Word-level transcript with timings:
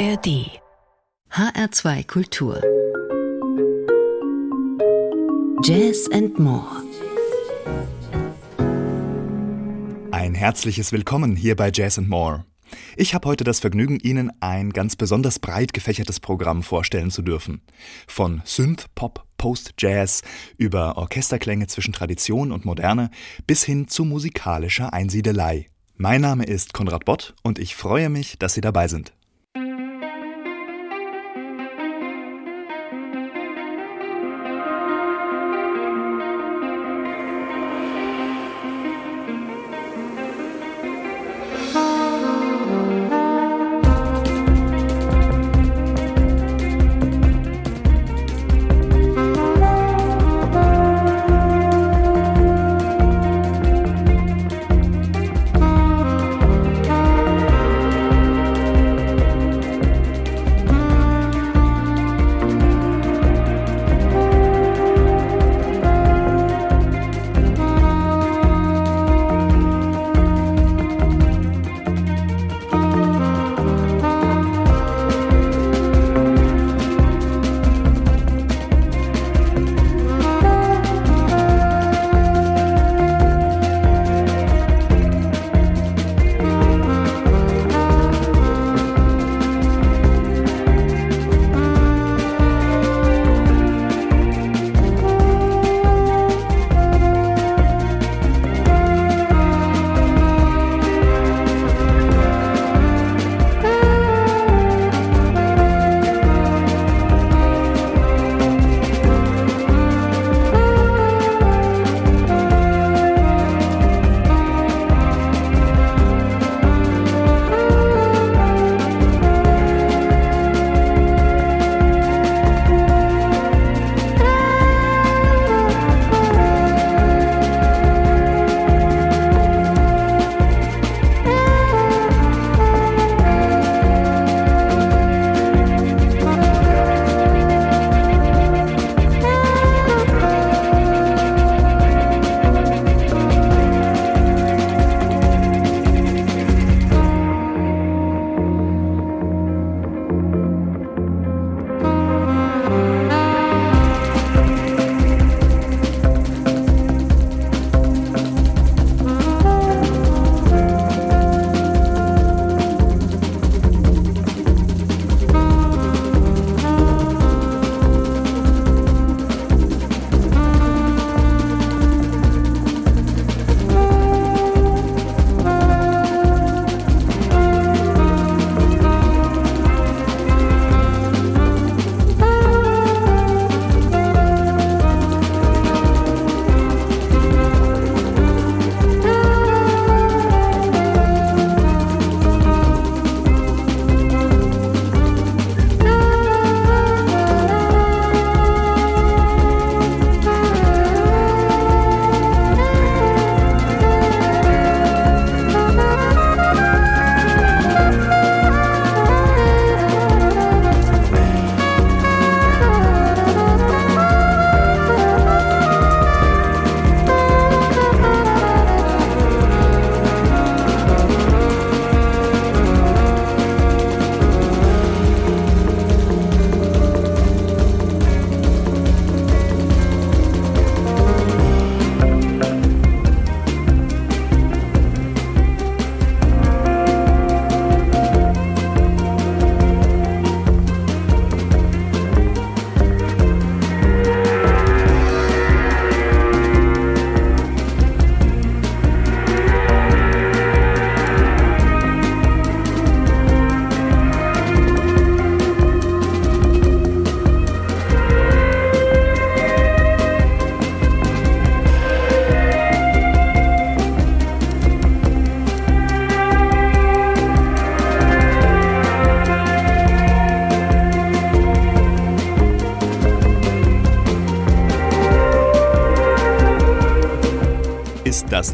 ARD 0.00 0.48
HR2 1.30 2.06
Kultur 2.06 2.62
Jazz 5.62 6.08
and 6.10 6.38
More 6.38 6.64
Ein 10.10 10.34
herzliches 10.34 10.92
Willkommen 10.92 11.36
hier 11.36 11.54
bei 11.54 11.70
Jazz 11.70 11.98
and 11.98 12.08
More. 12.08 12.46
Ich 12.96 13.12
habe 13.12 13.28
heute 13.28 13.44
das 13.44 13.60
Vergnügen, 13.60 14.00
Ihnen 14.00 14.32
ein 14.40 14.70
ganz 14.70 14.96
besonders 14.96 15.38
breit 15.38 15.74
gefächertes 15.74 16.18
Programm 16.18 16.62
vorstellen 16.62 17.10
zu 17.10 17.20
dürfen. 17.20 17.60
Von 18.06 18.40
Synth, 18.46 18.86
Pop, 18.94 19.26
Post-Jazz 19.36 20.22
über 20.56 20.96
Orchesterklänge 20.96 21.66
zwischen 21.66 21.92
Tradition 21.92 22.52
und 22.52 22.64
Moderne 22.64 23.10
bis 23.46 23.64
hin 23.64 23.86
zu 23.86 24.06
musikalischer 24.06 24.94
Einsiedelei. 24.94 25.66
Mein 25.98 26.22
Name 26.22 26.44
ist 26.44 26.72
Konrad 26.72 27.04
Bott 27.04 27.34
und 27.42 27.58
ich 27.58 27.76
freue 27.76 28.08
mich, 28.08 28.38
dass 28.38 28.54
Sie 28.54 28.62
dabei 28.62 28.88
sind. 28.88 29.12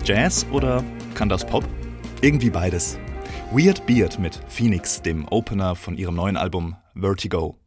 Jazz 0.06 0.46
oder 0.52 0.84
kann 1.16 1.28
das 1.28 1.44
Pop? 1.44 1.68
Irgendwie 2.20 2.48
beides. 2.48 2.96
Weird 3.50 3.84
Beard 3.86 4.20
mit 4.20 4.40
Phoenix, 4.46 5.02
dem 5.02 5.26
Opener 5.26 5.74
von 5.74 5.98
ihrem 5.98 6.14
neuen 6.14 6.36
Album 6.36 6.76
Vertigo. 6.94 7.58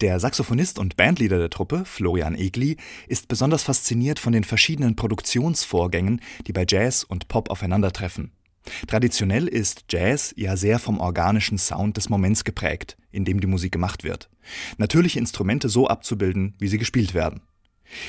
Der 0.00 0.18
Saxophonist 0.20 0.78
und 0.78 0.96
Bandleader 0.96 1.36
der 1.36 1.50
Truppe, 1.50 1.82
Florian 1.84 2.34
Egli, 2.34 2.78
ist 3.08 3.28
besonders 3.28 3.62
fasziniert 3.62 4.18
von 4.18 4.32
den 4.32 4.44
verschiedenen 4.44 4.96
Produktionsvorgängen, 4.96 6.22
die 6.46 6.54
bei 6.54 6.64
Jazz 6.66 7.04
und 7.04 7.28
Pop 7.28 7.50
aufeinandertreffen. 7.50 8.32
Traditionell 8.86 9.46
ist 9.46 9.84
Jazz 9.90 10.32
ja 10.38 10.56
sehr 10.56 10.78
vom 10.78 10.98
organischen 10.98 11.58
Sound 11.58 11.98
des 11.98 12.08
Moments 12.08 12.44
geprägt, 12.44 12.96
in 13.12 13.26
dem 13.26 13.38
die 13.38 13.46
Musik 13.46 13.72
gemacht 13.72 14.02
wird. 14.02 14.30
Natürliche 14.78 15.18
Instrumente 15.18 15.68
so 15.68 15.88
abzubilden, 15.88 16.54
wie 16.58 16.68
sie 16.68 16.78
gespielt 16.78 17.12
werden. 17.12 17.42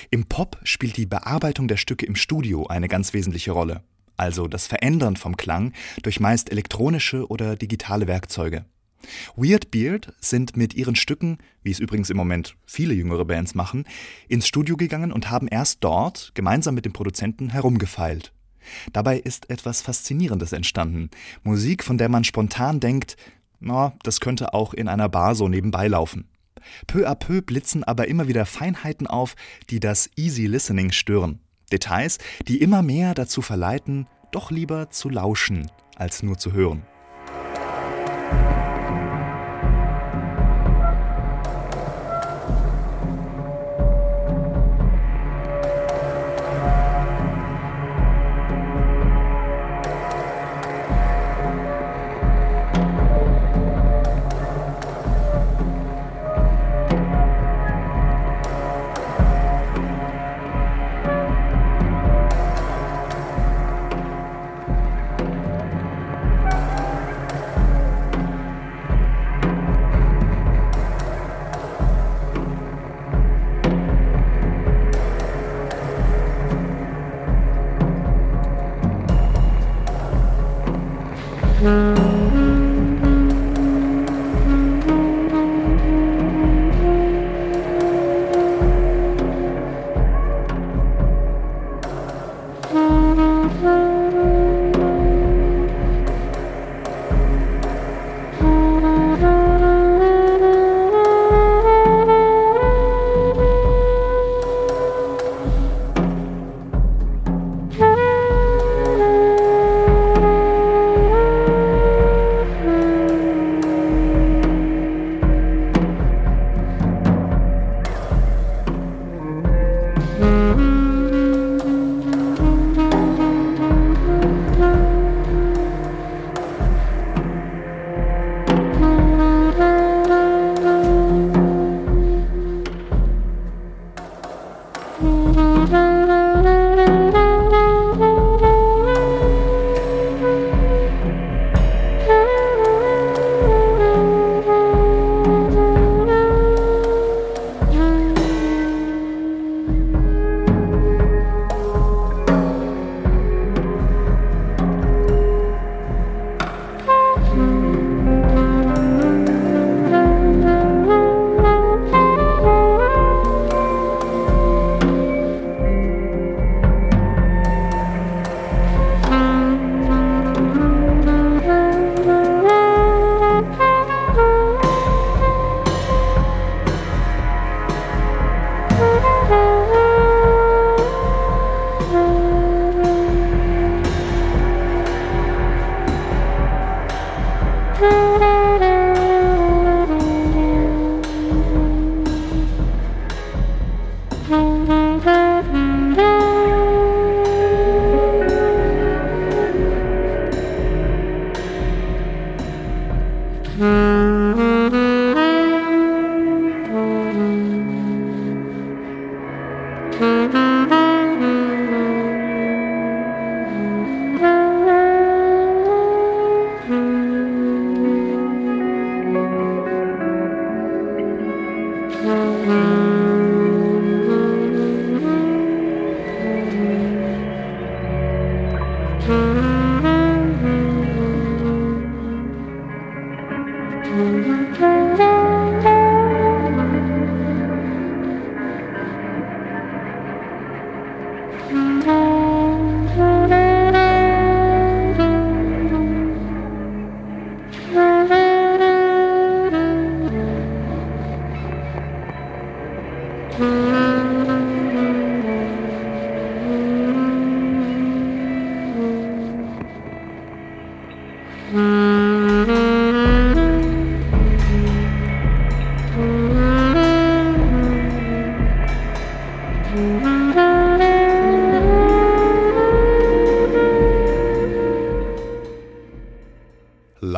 Im 0.10 0.26
Pop 0.26 0.60
spielt 0.64 0.98
die 0.98 1.06
Bearbeitung 1.06 1.68
der 1.68 1.78
Stücke 1.78 2.06
im 2.06 2.16
Studio 2.16 2.68
eine 2.68 2.88
ganz 2.88 3.14
wesentliche 3.14 3.52
Rolle, 3.52 3.84
also 4.18 4.48
das 4.48 4.68
Verändern 4.68 5.16
vom 5.16 5.38
Klang 5.38 5.74
durch 6.04 6.20
meist 6.20 6.52
elektronische 6.52 7.28
oder 7.28 7.56
digitale 7.56 8.08
Werkzeuge. 8.08 8.66
Weird 9.36 9.72
Beard 9.72 10.14
sind 10.20 10.56
mit 10.56 10.74
ihren 10.76 10.96
Stücken, 10.96 11.40
wie 11.64 11.72
es 11.72 11.80
übrigens 11.80 12.10
im 12.10 12.18
Moment 12.18 12.56
viele 12.66 12.94
jüngere 12.94 13.26
Bands 13.26 13.56
machen, 13.56 13.86
ins 14.28 14.48
Studio 14.48 14.78
gegangen 14.78 15.12
und 15.12 15.30
haben 15.30 15.48
erst 15.48 15.84
dort 15.84 16.32
gemeinsam 16.34 16.76
mit 16.76 16.86
dem 16.86 16.94
Produzenten 16.94 17.50
herumgefeilt. 17.50 18.32
Dabei 18.94 19.18
ist 19.18 19.50
etwas 19.50 19.82
Faszinierendes 19.82 20.54
entstanden. 20.54 21.10
Musik, 21.44 21.84
von 21.84 21.98
der 21.98 22.10
man 22.10 22.24
spontan 22.24 22.80
denkt, 22.80 23.18
na, 23.60 23.94
das 24.04 24.20
könnte 24.20 24.54
auch 24.54 24.74
in 24.74 24.88
einer 24.88 25.10
Bar 25.10 25.36
so 25.36 25.48
nebenbei 25.48 25.88
laufen. 25.88 26.28
Peu 26.88 27.08
à 27.08 27.16
peu 27.16 27.42
blitzen 27.42 27.84
aber 27.84 28.08
immer 28.08 28.28
wieder 28.28 28.46
Feinheiten 28.46 29.08
auf, 29.08 29.36
die 29.70 29.80
das 29.80 30.10
Easy 30.16 30.46
Listening 30.46 30.92
stören. 30.92 31.40
Details, 31.72 32.18
die 32.48 32.62
immer 32.62 32.82
mehr 32.82 33.14
dazu 33.14 33.42
verleiten, 33.42 34.08
doch 34.32 34.52
lieber 34.52 34.90
zu 34.90 35.10
lauschen, 35.10 35.70
als 35.96 36.24
nur 36.24 36.38
zu 36.38 36.54
hören. 36.54 36.84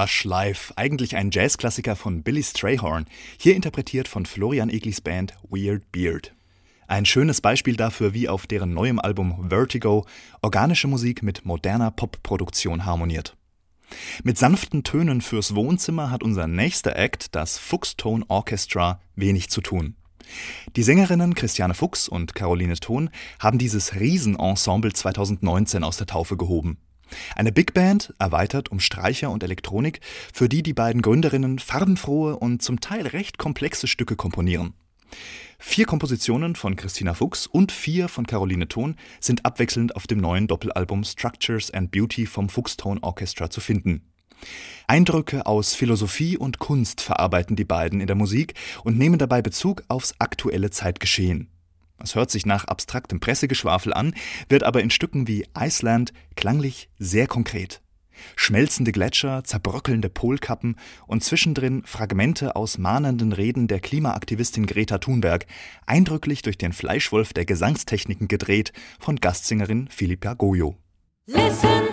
Lush 0.03 0.25
Life, 0.25 0.74
eigentlich 0.75 1.15
ein 1.15 1.31
Jazzklassiker 1.31 1.95
von 1.95 2.24
Billy 2.24 2.43
Strayhorn, 2.43 3.05
hier 3.38 3.55
interpretiert 3.55 4.10
von 4.10 4.25
Florian 4.25 4.69
Eglis 4.69 5.00
Band 5.00 5.33
Weird 5.50 5.93
Beard. 5.93 6.33
Ein 6.88 7.05
schönes 7.05 7.39
Beispiel 7.39 7.77
dafür, 7.77 8.13
wie 8.13 8.27
auf 8.27 8.45
deren 8.45 8.74
neuem 8.74 9.00
Album 9.00 9.48
Vertigo 9.48 10.05
organische 10.41 10.89
Musik 10.89 11.24
mit 11.24 11.45
moderner 11.45 11.89
Popproduktion 11.89 12.86
harmoniert. 12.86 13.38
Mit 14.25 14.38
sanften 14.38 14.83
Tönen 14.83 15.22
fürs 15.22 15.55
Wohnzimmer 15.55 16.12
hat 16.12 16.22
unser 16.22 16.48
nächster 16.48 16.98
Act, 16.98 17.33
das 17.33 17.57
Fuchstone 17.57 18.25
Orchestra, 18.27 19.00
wenig 19.15 19.50
zu 19.50 19.62
tun. 19.62 19.95
Die 20.75 20.83
Sängerinnen 20.83 21.33
Christiane 21.33 21.75
Fuchs 21.75 22.10
und 22.10 22.36
Caroline 22.36 22.75
Thon 22.75 23.10
haben 23.39 23.57
dieses 23.57 23.95
Riesenensemble 23.95 24.91
2019 24.91 25.86
aus 25.86 25.95
der 25.95 26.07
Taufe 26.07 26.36
gehoben. 26.36 26.77
Eine 27.36 27.51
Big 27.51 27.74
Band, 27.74 28.13
erweitert 28.20 28.72
um 28.72 28.79
Streicher 28.79 29.32
und 29.32 29.43
Elektronik, 29.43 30.00
für 30.34 30.50
die 30.50 30.63
die 30.63 30.74
beiden 30.74 31.01
Gründerinnen 31.01 31.60
farbenfrohe 31.60 32.38
und 32.38 32.62
zum 32.62 32.79
Teil 32.79 33.08
recht 33.08 33.38
komplexe 33.38 33.88
Stücke 33.88 34.15
komponieren. 34.15 34.74
Vier 35.60 35.86
Kompositionen 35.86 36.55
von 36.55 36.75
Christina 36.75 37.13
Fuchs 37.13 37.48
und 37.48 37.72
vier 37.72 38.10
von 38.10 38.27
Caroline 38.27 38.67
Thon 38.67 38.96
sind 39.20 39.46
abwechselnd 39.46 39.96
auf 39.96 40.08
dem 40.08 40.20
neuen 40.20 40.48
Doppelalbum 40.48 41.03
Structures 41.03 41.72
and 41.72 41.91
Beauty 41.91 42.25
vom 42.25 42.50
Fuchstone 42.50 43.01
Orchestra 43.01 43.50
zu 43.50 43.62
finden. 43.62 44.01
Eindrücke 44.88 45.46
aus 45.46 45.74
Philosophie 45.74 46.38
und 46.38 46.60
Kunst 46.60 47.00
verarbeiten 47.00 47.55
die 47.55 47.63
beiden 47.63 48.01
in 48.01 48.08
der 48.08 48.15
Musik 48.15 48.55
und 48.84 48.98
nehmen 48.98 49.17
dabei 49.17 49.41
Bezug 49.41 49.84
aufs 49.88 50.15
aktuelle 50.20 50.70
Zeitgeschehen. 50.70 51.52
Es 52.00 52.15
hört 52.15 52.31
sich 52.31 52.45
nach 52.45 52.65
abstraktem 52.65 53.19
Pressegeschwafel 53.19 53.93
an, 53.93 54.13
wird 54.50 54.63
aber 54.63 54.81
in 54.81 54.89
Stücken 54.89 55.27
wie 55.27 55.45
Iceland 55.57 56.13
klanglich 56.35 56.89
sehr 57.00 57.27
konkret. 57.27 57.81
Schmelzende 58.35 58.91
Gletscher, 58.91 59.43
zerbröckelnde 59.43 60.09
Polkappen 60.09 60.75
und 61.07 61.23
zwischendrin 61.23 61.83
Fragmente 61.85 62.55
aus 62.55 62.77
mahnenden 62.77 63.33
Reden 63.33 63.67
der 63.67 63.79
Klimaaktivistin 63.79 64.65
Greta 64.65 64.97
Thunberg, 64.97 65.45
eindrücklich 65.85 66.41
durch 66.41 66.57
den 66.57 66.73
Fleischwolf 66.73 67.33
der 67.33 67.45
Gesangstechniken 67.45 68.27
gedreht 68.27 68.73
von 69.00 69.17
Gastsängerin 69.17 69.88
Philippa 69.89 70.33
Goyo. 70.33 70.77
Listen. 71.25 71.83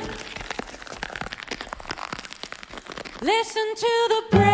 Listen 3.23 3.75
to 3.77 3.87
the 4.09 4.31
breaking 4.31 4.50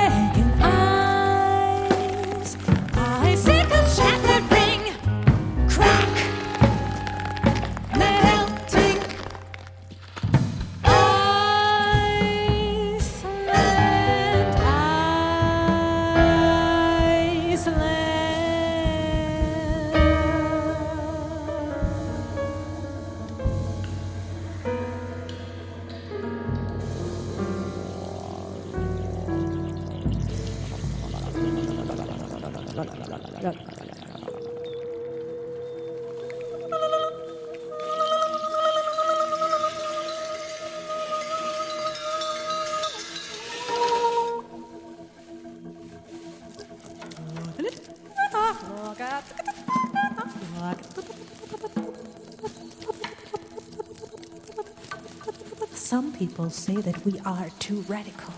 Some 55.87 56.13
people 56.13 56.51
say 56.51 56.75
that 56.79 57.05
we 57.05 57.21
are 57.21 57.49
too 57.61 57.85
radical. 57.87 58.35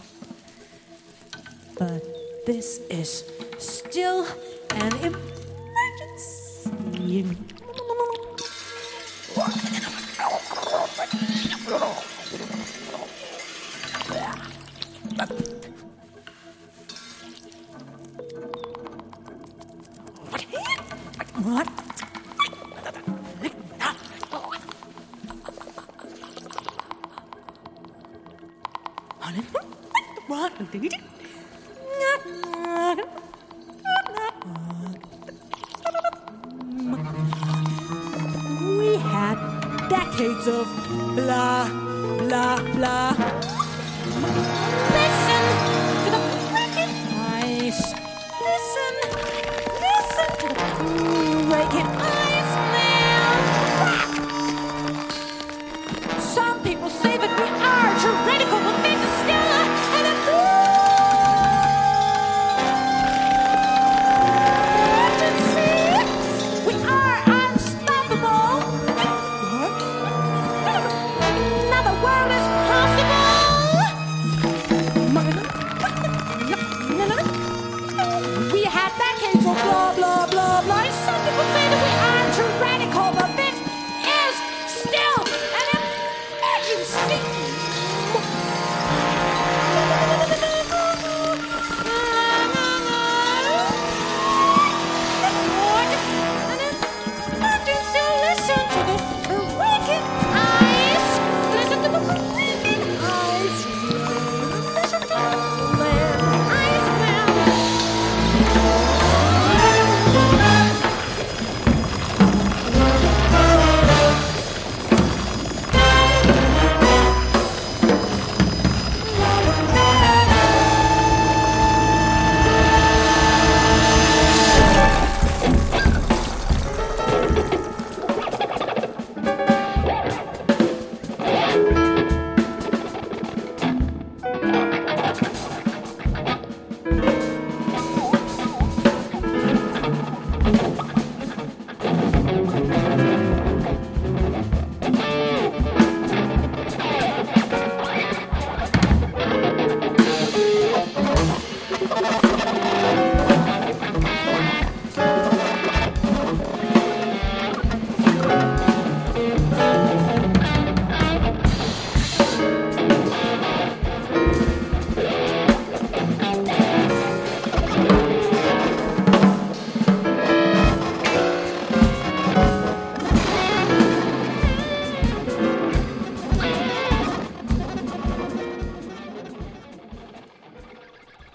But 1.78 2.05
this 2.45 2.81
is 2.90 3.25
still 3.57 4.26
an 4.69 4.93
emergency. 4.99 6.69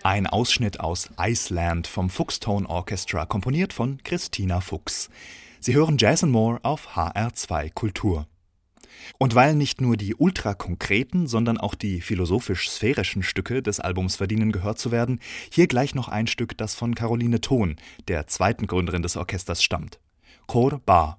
Ein 0.06 0.28
Ausschnitt 0.28 0.82
aus 0.82 1.10
Iceland 1.18 1.88
vom 1.88 2.10
Fuchstone 2.10 2.70
Orchestra, 2.70 3.26
komponiert 3.26 3.72
von 3.72 4.04
Christina 4.04 4.60
Fuchs. 4.60 5.10
Sie 5.62 5.74
hören 5.74 5.96
Jazz 5.98 6.24
More 6.24 6.60
auf 6.64 6.98
HR2 6.98 7.72
Kultur. 7.74 8.28
Und 9.18 9.34
weil 9.34 9.56
nicht 9.56 9.80
nur 9.80 9.96
die 9.96 10.14
ultrakonkreten, 10.14 11.26
sondern 11.28 11.58
auch 11.58 11.74
die 11.74 12.02
philosophisch-sphärischen 12.02 13.24
Stücke 13.24 13.64
des 13.64 13.80
Albums 13.80 14.18
verdienen 14.18 14.52
gehört 14.52 14.78
zu 14.78 14.92
werden, 14.92 15.22
hier 15.50 15.68
gleich 15.68 15.96
noch 15.96 16.10
ein 16.10 16.28
Stück, 16.28 16.58
das 16.58 16.76
von 16.76 16.96
Caroline 16.96 17.40
Thon, 17.40 17.78
der 18.10 18.28
zweiten 18.28 18.68
Gründerin 18.68 19.04
des 19.04 19.16
Orchesters, 19.16 19.64
stammt. 19.64 20.02
Khor 20.48 20.82
Ba. 20.86 21.18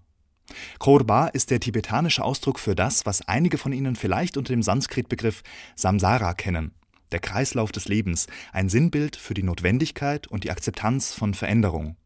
Khor 0.78 1.04
Ba 1.04 1.28
ist 1.28 1.50
der 1.50 1.60
tibetanische 1.60 2.22
Ausdruck 2.22 2.58
für 2.58 2.74
das, 2.74 3.06
was 3.06 3.22
einige 3.22 3.56
von 3.56 3.72
Ihnen 3.72 3.96
vielleicht 3.96 4.36
unter 4.36 4.52
dem 4.52 4.62
Sanskrit-Begriff 4.62 5.42
Samsara 5.74 6.34
kennen 6.34 6.74
der 7.14 7.20
Kreislauf 7.20 7.72
des 7.72 7.88
Lebens, 7.88 8.26
ein 8.52 8.68
Sinnbild 8.68 9.16
für 9.16 9.32
die 9.32 9.44
Notwendigkeit 9.44 10.26
und 10.26 10.44
die 10.44 10.50
Akzeptanz 10.50 11.14
von 11.14 11.32
Veränderung. 11.32 11.96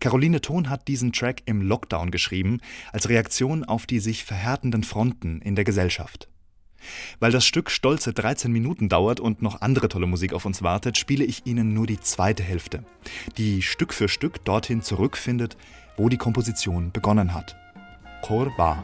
Caroline 0.00 0.40
Thon 0.40 0.70
hat 0.70 0.88
diesen 0.88 1.12
Track 1.12 1.42
im 1.44 1.62
Lockdown 1.62 2.10
geschrieben, 2.10 2.58
als 2.90 3.08
Reaktion 3.08 3.64
auf 3.64 3.86
die 3.86 4.00
sich 4.00 4.24
verhärtenden 4.24 4.82
Fronten 4.82 5.40
in 5.42 5.54
der 5.54 5.64
Gesellschaft. 5.64 6.28
Weil 7.18 7.30
das 7.30 7.44
Stück 7.44 7.70
stolze 7.70 8.14
13 8.14 8.50
Minuten 8.50 8.88
dauert 8.88 9.20
und 9.20 9.42
noch 9.42 9.60
andere 9.60 9.88
tolle 9.88 10.06
Musik 10.06 10.32
auf 10.32 10.46
uns 10.46 10.62
wartet, 10.62 10.96
spiele 10.96 11.24
ich 11.24 11.44
Ihnen 11.44 11.74
nur 11.74 11.86
die 11.86 12.00
zweite 12.00 12.42
Hälfte, 12.42 12.82
die 13.36 13.60
Stück 13.60 13.92
für 13.92 14.08
Stück 14.08 14.42
dorthin 14.46 14.80
zurückfindet, 14.80 15.58
wo 15.98 16.08
die 16.08 16.16
Komposition 16.16 16.90
begonnen 16.92 17.34
hat. 17.34 17.56
Korba. 18.22 18.82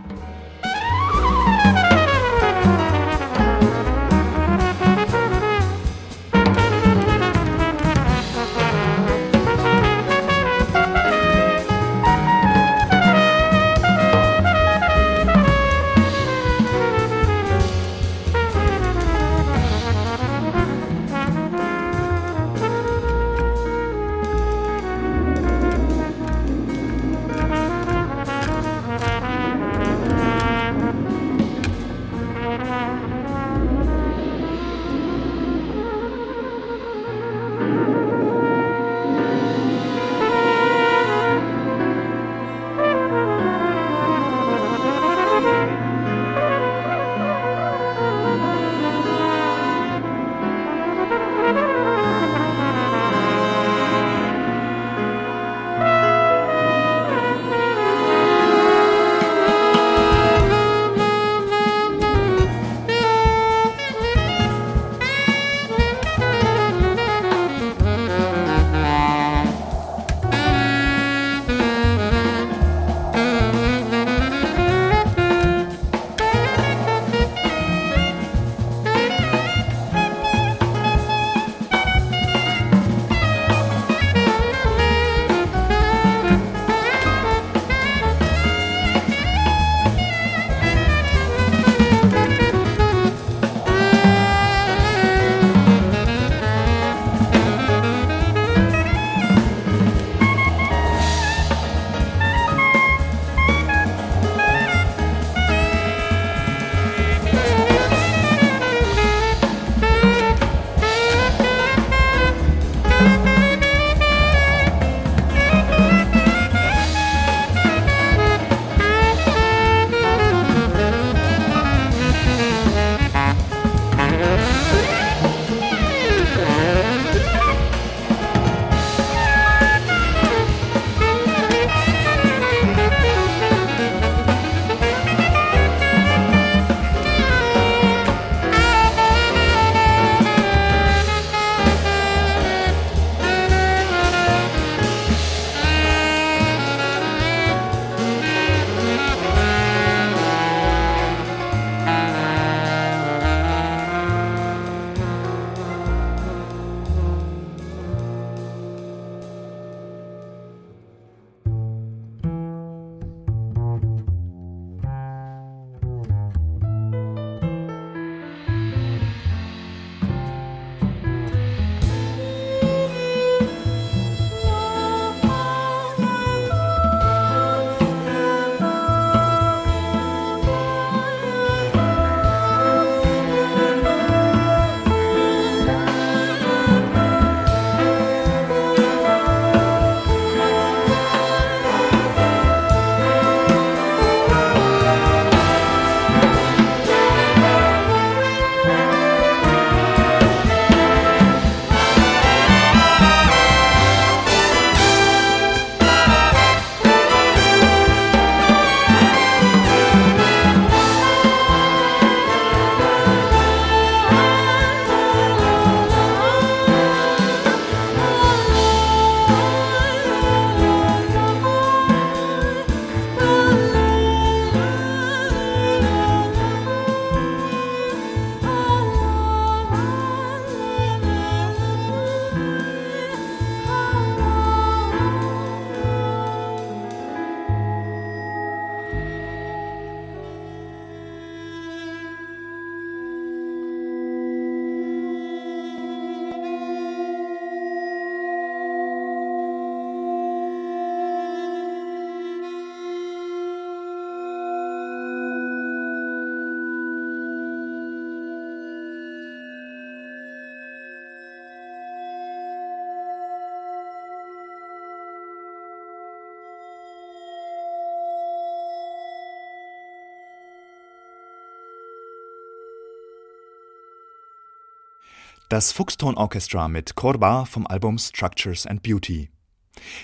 Das 275.48 275.70
Fuchston 275.70 276.16
Orchestra 276.16 276.66
mit 276.66 276.96
Korba 276.96 277.44
vom 277.44 277.68
Album 277.68 277.98
Structures 277.98 278.66
and 278.66 278.82
Beauty. 278.82 279.30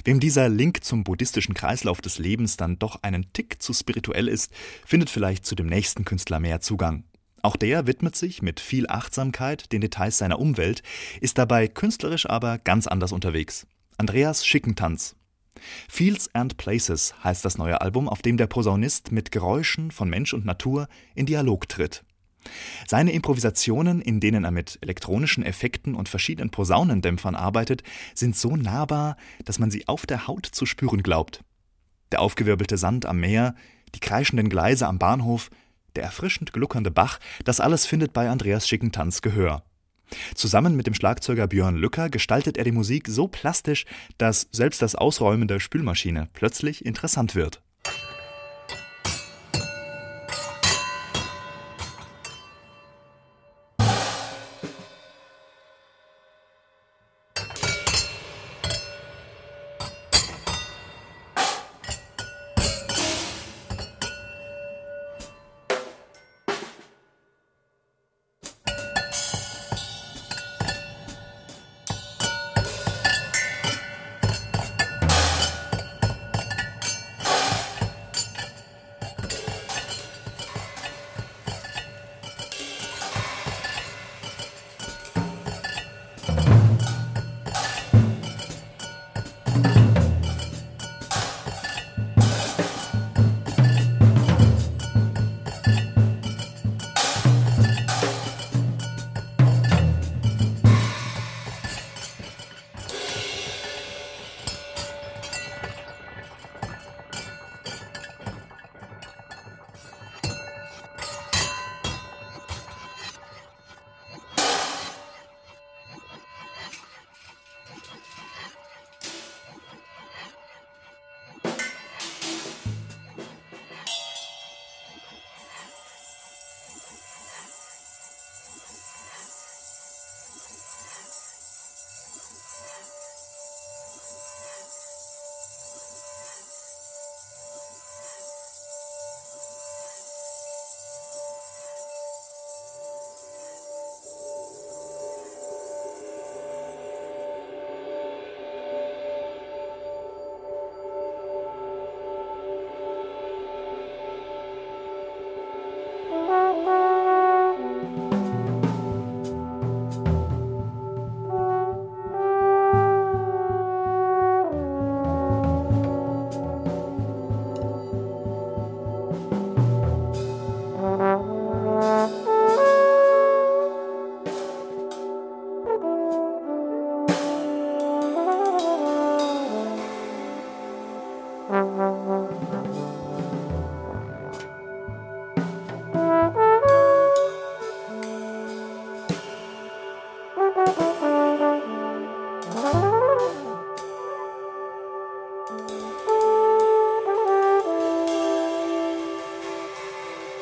Wem 0.04 0.20
dieser 0.20 0.48
Link 0.48 0.84
zum 0.84 1.02
buddhistischen 1.02 1.52
Kreislauf 1.52 2.00
des 2.00 2.18
Lebens 2.18 2.56
dann 2.56 2.78
doch 2.78 3.02
einen 3.02 3.32
Tick 3.32 3.60
zu 3.60 3.72
spirituell 3.72 4.28
ist, 4.28 4.52
findet 4.86 5.10
vielleicht 5.10 5.44
zu 5.44 5.56
dem 5.56 5.66
nächsten 5.66 6.04
Künstler 6.04 6.38
mehr 6.38 6.60
Zugang. 6.60 7.02
Auch 7.42 7.56
der 7.56 7.88
widmet 7.88 8.14
sich 8.14 8.40
mit 8.40 8.60
viel 8.60 8.86
Achtsamkeit 8.86 9.72
den 9.72 9.80
Details 9.80 10.18
seiner 10.18 10.38
Umwelt, 10.38 10.84
ist 11.20 11.38
dabei 11.38 11.66
künstlerisch 11.66 12.30
aber 12.30 12.58
ganz 12.58 12.86
anders 12.86 13.10
unterwegs. 13.10 13.66
Andreas 13.98 14.46
Schickentanz. 14.46 15.16
Fields 15.88 16.32
and 16.36 16.56
Places 16.56 17.14
heißt 17.24 17.44
das 17.44 17.58
neue 17.58 17.80
Album, 17.80 18.08
auf 18.08 18.22
dem 18.22 18.36
der 18.36 18.46
Posaunist 18.46 19.10
mit 19.10 19.32
Geräuschen 19.32 19.90
von 19.90 20.08
Mensch 20.08 20.34
und 20.34 20.44
Natur 20.44 20.86
in 21.16 21.26
Dialog 21.26 21.68
tritt. 21.68 22.04
Seine 22.86 23.12
Improvisationen, 23.12 24.00
in 24.00 24.20
denen 24.20 24.44
er 24.44 24.50
mit 24.50 24.78
elektronischen 24.80 25.44
Effekten 25.44 25.94
und 25.94 26.08
verschiedenen 26.08 26.50
Posaunendämpfern 26.50 27.34
arbeitet, 27.34 27.82
sind 28.14 28.36
so 28.36 28.56
nahbar, 28.56 29.16
dass 29.44 29.58
man 29.58 29.70
sie 29.70 29.88
auf 29.88 30.06
der 30.06 30.26
Haut 30.26 30.46
zu 30.46 30.66
spüren 30.66 31.02
glaubt. 31.02 31.44
Der 32.10 32.20
aufgewirbelte 32.20 32.76
Sand 32.76 33.06
am 33.06 33.20
Meer, 33.20 33.54
die 33.94 34.00
kreischenden 34.00 34.48
Gleise 34.48 34.86
am 34.86 34.98
Bahnhof, 34.98 35.50
der 35.96 36.04
erfrischend 36.04 36.52
gluckernde 36.52 36.90
Bach, 36.90 37.18
das 37.44 37.60
alles 37.60 37.86
findet 37.86 38.12
bei 38.12 38.28
Andreas 38.28 38.68
Schickentanz 38.68 39.22
Gehör. 39.22 39.62
Zusammen 40.34 40.76
mit 40.76 40.86
dem 40.86 40.94
Schlagzeuger 40.94 41.46
Björn 41.46 41.76
Lücker 41.76 42.10
gestaltet 42.10 42.58
er 42.58 42.64
die 42.64 42.72
Musik 42.72 43.08
so 43.08 43.28
plastisch, 43.28 43.86
dass 44.18 44.48
selbst 44.52 44.82
das 44.82 44.94
Ausräumen 44.94 45.48
der 45.48 45.60
Spülmaschine 45.60 46.28
plötzlich 46.34 46.84
interessant 46.84 47.34
wird. 47.34 47.62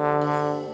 Música 0.00 0.69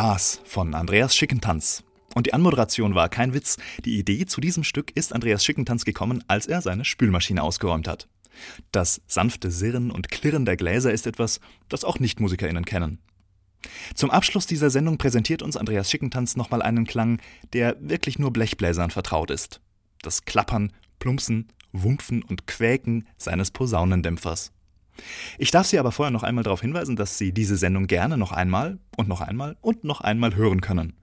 Glas 0.00 0.40
von 0.46 0.74
Andreas 0.74 1.14
Schickentanz. 1.14 1.84
Und 2.14 2.26
die 2.26 2.32
Anmoderation 2.32 2.94
war 2.94 3.10
kein 3.10 3.34
Witz. 3.34 3.58
Die 3.84 3.98
Idee 3.98 4.24
zu 4.24 4.40
diesem 4.40 4.64
Stück 4.64 4.92
ist 4.96 5.12
Andreas 5.12 5.44
Schickentanz 5.44 5.84
gekommen, 5.84 6.24
als 6.26 6.46
er 6.46 6.62
seine 6.62 6.86
Spülmaschine 6.86 7.42
ausgeräumt 7.42 7.86
hat. 7.86 8.08
Das 8.72 9.02
sanfte 9.06 9.50
Sirren 9.50 9.90
und 9.90 10.10
Klirren 10.10 10.46
der 10.46 10.56
Gläser 10.56 10.90
ist 10.90 11.06
etwas, 11.06 11.38
das 11.68 11.84
auch 11.84 11.98
NichtmusikerInnen 11.98 12.64
kennen. 12.64 12.98
Zum 13.94 14.10
Abschluss 14.10 14.46
dieser 14.46 14.70
Sendung 14.70 14.96
präsentiert 14.96 15.42
uns 15.42 15.58
Andreas 15.58 15.90
Schickentanz 15.90 16.34
nochmal 16.34 16.62
einen 16.62 16.86
Klang, 16.86 17.20
der 17.52 17.76
wirklich 17.78 18.18
nur 18.18 18.32
Blechbläsern 18.32 18.90
vertraut 18.90 19.30
ist. 19.30 19.60
Das 20.00 20.24
Klappern, 20.24 20.72
Plumpsen, 20.98 21.48
Wumpfen 21.72 22.22
und 22.22 22.46
Quäken 22.46 23.06
seines 23.18 23.50
Posaunendämpfers. 23.50 24.50
Ich 25.38 25.50
darf 25.50 25.66
Sie 25.66 25.78
aber 25.78 25.92
vorher 25.92 26.10
noch 26.10 26.22
einmal 26.22 26.44
darauf 26.44 26.60
hinweisen, 26.60 26.96
dass 26.96 27.18
Sie 27.18 27.32
diese 27.32 27.56
Sendung 27.56 27.86
gerne 27.86 28.16
noch 28.16 28.32
einmal 28.32 28.78
und 28.96 29.08
noch 29.08 29.20
einmal 29.20 29.56
und 29.60 29.84
noch 29.84 30.00
einmal 30.00 30.34
hören 30.34 30.60
können. 30.60 30.94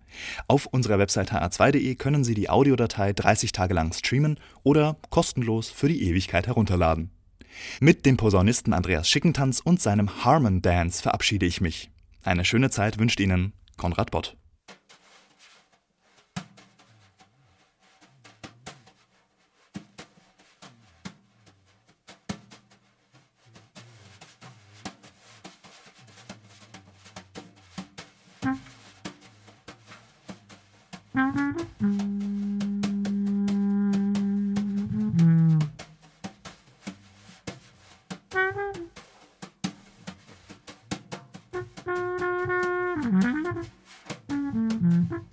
Auf 0.47 0.65
unserer 0.67 0.99
Website 0.99 1.31
hr2.de 1.31 1.95
können 1.95 2.23
Sie 2.23 2.33
die 2.33 2.49
Audiodatei 2.49 3.13
30 3.13 3.51
Tage 3.51 3.73
lang 3.73 3.93
streamen 3.93 4.39
oder 4.63 4.97
kostenlos 5.09 5.69
für 5.69 5.87
die 5.87 6.03
Ewigkeit 6.03 6.47
herunterladen. 6.47 7.11
Mit 7.79 8.05
dem 8.05 8.17
Posaunisten 8.17 8.73
Andreas 8.73 9.09
Schickentanz 9.09 9.59
und 9.59 9.81
seinem 9.81 10.23
Harmon 10.23 10.61
Dance 10.61 11.01
verabschiede 11.01 11.45
ich 11.45 11.61
mich. 11.61 11.89
Eine 12.23 12.45
schöne 12.45 12.69
Zeit 12.69 12.99
wünscht 12.99 13.19
Ihnen 13.19 13.53
Konrad 13.77 14.11
Bott. 14.11 14.37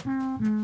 Mm-hmm. 0.07 0.64